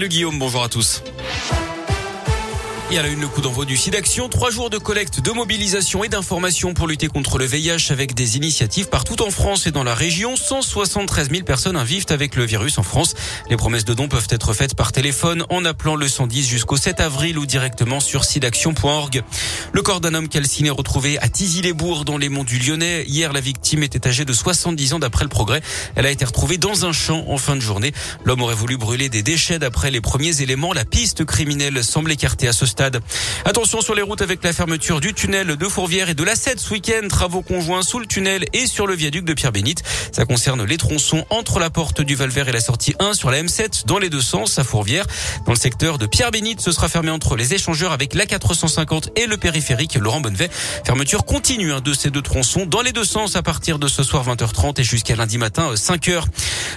Le 0.00 0.06
Guillaume, 0.06 0.38
bonjour 0.38 0.62
à 0.62 0.68
tous. 0.68 1.02
Et 2.90 2.96
à 2.96 3.02
la 3.02 3.08
une, 3.08 3.20
le 3.20 3.28
coup 3.28 3.42
d'envoi 3.42 3.66
du 3.66 3.76
SIDAction. 3.76 4.30
Trois 4.30 4.50
jours 4.50 4.70
de 4.70 4.78
collecte, 4.78 5.20
de 5.20 5.30
mobilisation 5.30 6.04
et 6.04 6.08
d'information 6.08 6.72
pour 6.72 6.86
lutter 6.86 7.08
contre 7.08 7.36
le 7.36 7.44
VIH 7.44 7.90
avec 7.92 8.14
des 8.14 8.38
initiatives 8.38 8.88
partout 8.88 9.20
en 9.20 9.30
France 9.30 9.66
et 9.66 9.70
dans 9.70 9.84
la 9.84 9.94
région. 9.94 10.36
173 10.36 11.28
000 11.28 11.42
personnes 11.42 11.78
vivent 11.84 12.06
avec 12.08 12.34
le 12.34 12.46
virus 12.46 12.78
en 12.78 12.82
France. 12.82 13.14
Les 13.50 13.58
promesses 13.58 13.84
de 13.84 13.92
dons 13.92 14.08
peuvent 14.08 14.28
être 14.30 14.54
faites 14.54 14.74
par 14.74 14.92
téléphone 14.92 15.44
en 15.50 15.66
appelant 15.66 15.96
le 15.96 16.08
110 16.08 16.48
jusqu'au 16.48 16.78
7 16.78 17.00
avril 17.00 17.38
ou 17.38 17.44
directement 17.44 18.00
sur 18.00 18.24
sidaction.org. 18.24 19.22
Le 19.72 19.82
corps 19.82 20.00
d'un 20.00 20.14
homme 20.14 20.28
calciné 20.28 20.70
retrouvé 20.70 21.18
à 21.18 21.28
Tizy-les-Bourgs 21.28 22.06
dans 22.06 22.16
les 22.16 22.30
monts 22.30 22.44
du 22.44 22.58
Lyonnais. 22.58 23.04
Hier, 23.06 23.34
la 23.34 23.40
victime 23.40 23.82
était 23.82 24.08
âgée 24.08 24.24
de 24.24 24.32
70 24.32 24.94
ans 24.94 24.98
d'après 24.98 25.24
le 25.24 25.30
progrès. 25.30 25.60
Elle 25.94 26.06
a 26.06 26.10
été 26.10 26.24
retrouvée 26.24 26.56
dans 26.56 26.86
un 26.86 26.92
champ 26.92 27.26
en 27.28 27.36
fin 27.36 27.54
de 27.54 27.60
journée. 27.60 27.92
L'homme 28.24 28.40
aurait 28.40 28.54
voulu 28.54 28.78
brûler 28.78 29.10
des 29.10 29.22
déchets 29.22 29.58
d'après 29.58 29.90
les 29.90 30.00
premiers 30.00 30.40
éléments. 30.40 30.72
La 30.72 30.86
piste 30.86 31.26
criminelle 31.26 31.84
semble 31.84 32.12
écartée 32.12 32.48
à 32.48 32.54
ce 32.54 32.64
stade. 32.64 32.77
Attention 33.44 33.80
sur 33.80 33.94
les 33.94 34.02
routes 34.02 34.22
avec 34.22 34.42
la 34.44 34.52
fermeture 34.52 35.00
du 35.00 35.14
tunnel 35.14 35.56
de 35.56 35.66
Fourvière 35.66 36.08
et 36.08 36.14
de 36.14 36.22
la 36.22 36.36
7 36.36 36.60
ce 36.60 36.72
week-end. 36.72 37.08
Travaux 37.08 37.42
conjoints 37.42 37.82
sous 37.82 37.98
le 37.98 38.06
tunnel 38.06 38.44
et 38.52 38.66
sur 38.66 38.86
le 38.86 38.94
viaduc 38.94 39.24
de 39.24 39.34
Pierre-Bénite. 39.34 39.82
Ça 40.12 40.24
concerne 40.24 40.64
les 40.64 40.76
tronçons 40.76 41.24
entre 41.30 41.58
la 41.58 41.70
porte 41.70 42.00
du 42.00 42.14
Valvert 42.14 42.48
et 42.48 42.52
la 42.52 42.60
sortie 42.60 42.94
1 42.98 43.14
sur 43.14 43.30
la 43.30 43.42
M7 43.42 43.86
dans 43.86 43.98
les 43.98 44.10
deux 44.10 44.20
sens 44.20 44.58
à 44.58 44.64
Fourvière. 44.64 45.06
Dans 45.46 45.52
le 45.52 45.58
secteur 45.58 45.98
de 45.98 46.06
Pierre-Bénite, 46.06 46.60
ce 46.60 46.72
sera 46.72 46.88
fermé 46.88 47.10
entre 47.10 47.36
les 47.36 47.54
échangeurs 47.54 47.92
avec 47.92 48.14
la 48.14 48.26
450 48.26 49.10
et 49.16 49.26
le 49.26 49.36
périphérique 49.36 49.96
Laurent 49.96 50.20
Bonnevet. 50.20 50.50
Fermeture 50.84 51.24
continue 51.24 51.72
hein, 51.72 51.80
de 51.80 51.92
ces 51.92 52.10
deux 52.10 52.22
tronçons 52.22 52.66
dans 52.66 52.82
les 52.82 52.92
deux 52.92 53.04
sens 53.04 53.36
à 53.36 53.42
partir 53.42 53.78
de 53.78 53.88
ce 53.88 54.02
soir 54.02 54.24
20h30 54.28 54.80
et 54.80 54.84
jusqu'à 54.84 55.16
lundi 55.16 55.38
matin 55.38 55.74
5h. 55.74 56.10
Euh, 56.10 56.20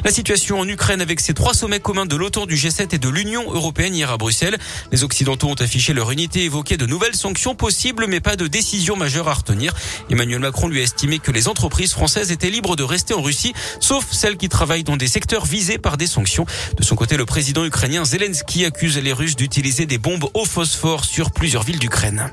la 0.03 0.11
situation 0.11 0.59
en 0.59 0.67
Ukraine 0.67 1.01
avec 1.01 1.19
ces 1.19 1.33
trois 1.33 1.53
sommets 1.53 1.79
communs 1.79 2.05
de 2.05 2.15
l'OTAN, 2.15 2.45
du 2.45 2.55
G7 2.55 2.95
et 2.95 2.97
de 2.97 3.09
l'Union 3.09 3.51
européenne 3.53 3.93
hier 3.93 4.09
à 4.09 4.17
Bruxelles. 4.17 4.57
Les 4.91 5.03
Occidentaux 5.03 5.47
ont 5.47 5.55
affiché 5.55 5.90
leur 5.93 6.11
unité 6.11 6.43
évoquait 6.43 6.77
de 6.77 6.85
nouvelles 6.85 7.15
sanctions 7.15 7.55
possibles, 7.55 8.05
mais 8.07 8.19
pas 8.19 8.35
de 8.35 8.47
décision 8.47 8.95
majeure 8.95 9.27
à 9.27 9.33
retenir. 9.33 9.73
Emmanuel 10.09 10.39
Macron 10.39 10.67
lui 10.67 10.79
a 10.79 10.83
estimé 10.83 11.19
que 11.19 11.31
les 11.31 11.47
entreprises 11.47 11.93
françaises 11.93 12.31
étaient 12.31 12.49
libres 12.49 12.75
de 12.75 12.83
rester 12.83 13.13
en 13.13 13.21
Russie, 13.21 13.53
sauf 13.79 14.05
celles 14.11 14.37
qui 14.37 14.49
travaillent 14.49 14.83
dans 14.83 14.97
des 14.97 15.07
secteurs 15.07 15.45
visés 15.45 15.77
par 15.77 15.97
des 15.97 16.07
sanctions. 16.07 16.45
De 16.77 16.83
son 16.83 16.95
côté, 16.95 17.17
le 17.17 17.25
président 17.25 17.65
ukrainien 17.65 18.05
Zelensky 18.05 18.65
accuse 18.65 18.97
les 18.97 19.13
Russes 19.13 19.35
d'utiliser 19.35 19.85
des 19.85 19.97
bombes 19.97 20.29
au 20.33 20.45
phosphore 20.45 21.05
sur 21.05 21.31
plusieurs 21.31 21.63
villes 21.63 21.79
d'Ukraine. 21.79 22.31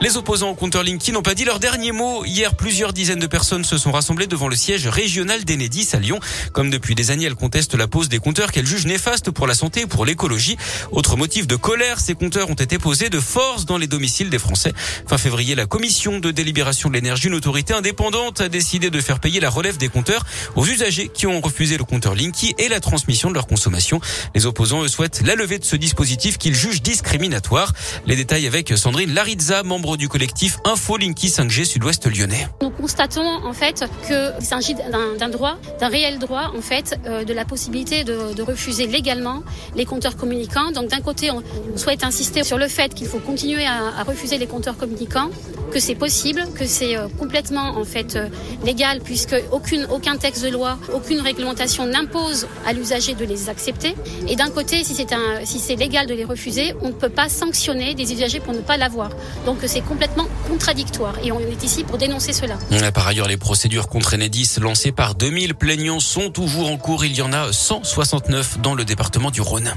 Les 0.00 0.16
opposants 0.16 0.50
au 0.50 0.54
compteur 0.54 0.84
Linky 0.84 1.10
n'ont 1.10 1.22
pas 1.22 1.34
dit 1.34 1.44
leur 1.44 1.58
dernier 1.58 1.90
mot. 1.90 2.24
Hier, 2.24 2.54
plusieurs 2.54 2.92
dizaines 2.92 3.18
de 3.18 3.26
personnes 3.26 3.64
se 3.64 3.76
sont 3.76 3.90
rassemblées 3.90 4.28
devant 4.28 4.46
le 4.46 4.54
siège 4.54 4.86
régional 4.86 5.44
d'Enedis 5.44 5.88
à 5.92 5.98
Lyon. 5.98 6.20
Comme 6.52 6.70
depuis 6.70 6.94
des 6.94 7.10
années, 7.10 7.24
elles 7.24 7.34
contestent 7.34 7.74
la 7.74 7.88
pose 7.88 8.08
des 8.08 8.20
compteurs 8.20 8.52
qu'elles 8.52 8.66
jugent 8.66 8.86
néfastes 8.86 9.32
pour 9.32 9.48
la 9.48 9.54
santé 9.54 9.80
et 9.80 9.86
pour 9.86 10.06
l'écologie. 10.06 10.56
Autre 10.92 11.16
motif 11.16 11.48
de 11.48 11.56
colère, 11.56 11.98
ces 11.98 12.14
compteurs 12.14 12.48
ont 12.48 12.54
été 12.54 12.78
posés 12.78 13.10
de 13.10 13.18
force 13.18 13.66
dans 13.66 13.76
les 13.76 13.88
domiciles 13.88 14.30
des 14.30 14.38
Français. 14.38 14.72
Fin 15.08 15.18
février, 15.18 15.56
la 15.56 15.66
commission 15.66 16.20
de 16.20 16.30
délibération 16.30 16.88
de 16.88 16.94
l'énergie, 16.94 17.26
une 17.26 17.34
autorité 17.34 17.74
indépendante, 17.74 18.40
a 18.40 18.48
décidé 18.48 18.90
de 18.90 19.00
faire 19.00 19.18
payer 19.18 19.40
la 19.40 19.50
relève 19.50 19.78
des 19.78 19.88
compteurs 19.88 20.24
aux 20.54 20.64
usagers 20.64 21.10
qui 21.12 21.26
ont 21.26 21.40
refusé 21.40 21.76
le 21.76 21.82
compteur 21.82 22.14
Linky 22.14 22.54
et 22.58 22.68
la 22.68 22.78
transmission 22.78 23.30
de 23.30 23.34
leur 23.34 23.48
consommation. 23.48 24.00
Les 24.36 24.46
opposants, 24.46 24.84
eux, 24.84 24.88
souhaitent 24.88 25.22
la 25.26 25.34
levée 25.34 25.58
de 25.58 25.64
ce 25.64 25.74
dispositif 25.74 26.38
qu'ils 26.38 26.54
jugent 26.54 26.82
discriminatoire. 26.82 27.72
Les 28.06 28.14
détails 28.14 28.46
avec 28.46 28.72
Sandrine 28.78 29.12
Larizza, 29.12 29.64
membre 29.64 29.87
du 29.96 30.08
collectif 30.08 30.58
Info 30.64 30.96
Linky 30.96 31.28
5G 31.28 31.64
Sud-Ouest 31.64 32.06
lyonnais. 32.06 32.48
Nous 32.62 32.70
constatons 32.70 33.26
en 33.44 33.52
fait 33.52 33.84
qu'il 34.06 34.44
s'agit 34.46 34.74
d'un 34.74 35.28
droit, 35.28 35.56
d'un 35.80 35.88
réel 35.88 36.18
droit 36.18 36.52
en 36.56 36.60
fait, 36.60 36.98
euh, 37.06 37.24
de 37.24 37.32
la 37.32 37.44
possibilité 37.44 38.04
de, 38.04 38.42
refuser 38.42 38.86
légalement 38.86 39.42
les 39.74 39.84
compteurs 39.84 40.16
communicants. 40.16 40.70
Donc 40.70 40.88
d'un 40.88 41.00
côté, 41.00 41.30
on 41.30 41.42
souhaite 41.76 42.04
insister 42.04 42.44
sur 42.44 42.56
le 42.56 42.68
fait 42.68 42.94
qu'il 42.94 43.06
faut 43.06 43.18
continuer 43.18 43.66
à, 43.66 44.02
refuser 44.04 44.38
les 44.38 44.46
compteurs 44.46 44.76
communicants, 44.76 45.30
que 45.72 45.80
c'est 45.80 45.94
possible, 45.94 46.44
que 46.54 46.66
c'est 46.66 46.96
euh, 46.96 47.08
complètement 47.18 47.76
en 47.78 47.84
fait 47.84 48.16
euh, 48.16 48.28
légal 48.64 49.00
puisque 49.02 49.36
aucune, 49.52 49.86
aucun 49.90 50.16
texte 50.16 50.44
de 50.44 50.48
loi, 50.48 50.78
aucune 50.94 51.20
réglementation 51.20 51.86
n'impose 51.86 52.46
à 52.66 52.72
l'usager 52.72 53.14
de 53.14 53.24
les 53.24 53.48
accepter. 53.48 53.94
Et 54.28 54.36
d'un 54.36 54.50
côté, 54.50 54.84
si 54.84 54.94
c'est 54.94 55.08
si 55.44 55.76
légal 55.76 56.06
de 56.06 56.14
les 56.14 56.24
refuser, 56.24 56.74
on 56.82 56.88
ne 56.88 56.92
peut 56.92 57.08
pas 57.08 57.28
sanctionner 57.28 57.94
des 57.94 58.12
usagers 58.12 58.40
pour 58.40 58.54
ne 58.54 58.60
pas 58.60 58.76
l'avoir. 58.76 59.10
Donc 59.46 59.58
c'est 59.66 59.77
complètement 59.80 60.26
contradictoire 60.48 61.14
et 61.22 61.32
on 61.32 61.40
est 61.40 61.62
ici 61.62 61.84
pour 61.84 61.98
dénoncer 61.98 62.32
cela. 62.32 62.58
Par 62.92 63.06
ailleurs, 63.06 63.28
les 63.28 63.36
procédures 63.36 63.88
contre 63.88 64.14
Enedis 64.14 64.56
lancées 64.60 64.92
par 64.92 65.14
2000 65.14 65.54
plaignants 65.54 66.00
sont 66.00 66.30
toujours 66.30 66.70
en 66.70 66.76
cours. 66.76 67.04
Il 67.04 67.14
y 67.14 67.22
en 67.22 67.32
a 67.32 67.52
169 67.52 68.60
dans 68.60 68.74
le 68.74 68.84
département 68.84 69.30
du 69.30 69.40
Rhône. 69.40 69.74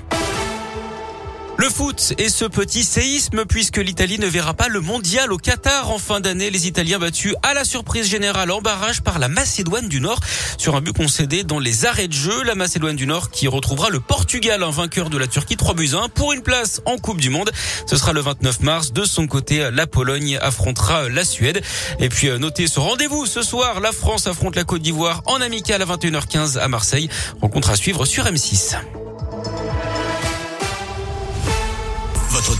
Le 1.62 1.70
foot 1.70 2.16
et 2.18 2.28
ce 2.28 2.46
petit 2.46 2.84
séisme 2.84 3.46
puisque 3.46 3.78
l'Italie 3.78 4.18
ne 4.18 4.26
verra 4.26 4.56
pas 4.56 4.68
le 4.68 4.82
mondial 4.82 5.32
au 5.32 5.38
Qatar 5.38 5.92
en 5.92 6.00
fin 6.00 6.20
d'année. 6.20 6.50
Les 6.50 6.66
Italiens 6.66 6.98
battus 6.98 7.36
à 7.44 7.54
la 7.54 7.66
surprise 7.66 8.10
générale 8.10 8.50
en 8.50 8.62
barrage 8.62 9.04
par 9.04 9.20
la 9.20 9.28
Macédoine 9.28 9.88
du 9.88 10.02
Nord 10.02 10.20
sur 10.58 10.76
un 10.76 10.82
but 10.82 10.98
concédé 10.98 11.44
dans 11.44 11.60
les 11.60 11.86
arrêts 11.86 12.08
de 12.08 12.14
jeu. 12.14 12.42
La 12.46 12.56
Macédoine 12.56 12.96
du 12.96 13.06
Nord 13.06 13.30
qui 13.30 13.48
retrouvera 13.48 13.92
le 13.92 14.00
Portugal, 14.00 14.64
un 14.64 14.72
vainqueur 14.72 15.12
de 15.12 15.20
la 15.20 15.28
Turquie 15.28 15.56
3 15.56 15.76
buts 15.76 15.92
1 15.94 16.10
pour 16.10 16.34
une 16.34 16.42
place 16.42 16.82
en 16.86 16.98
Coupe 16.98 17.22
du 17.22 17.30
Monde. 17.30 17.52
Ce 17.86 17.96
sera 17.96 18.12
le 18.12 18.22
29 18.22 18.62
mars. 18.62 18.92
De 18.92 19.04
son 19.04 19.28
côté, 19.28 19.70
la 19.72 19.86
Pologne 19.86 20.40
affrontera 20.42 21.10
la 21.10 21.24
Suède. 21.24 21.62
Et 22.00 22.10
puis 22.10 22.30
euh, 22.30 22.40
notez 22.40 22.66
ce 22.66 22.80
rendez-vous 22.80 23.28
ce 23.28 23.44
soir. 23.44 23.82
La 23.82 23.92
France 23.92 24.26
affronte 24.26 24.56
la 24.56 24.64
Côte 24.64 24.82
d'Ivoire 24.82 25.22
en 25.28 25.40
amical 25.40 25.80
à 25.80 25.86
21h15 25.86 26.58
à 26.58 26.68
Marseille. 26.68 27.08
Rencontre 27.40 27.70
à 27.70 27.76
suivre 27.76 28.08
sur 28.08 28.26
M6. 28.26 28.78